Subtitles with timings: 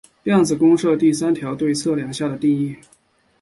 [0.23, 2.75] 量子公设的第三条是对测量下的定义。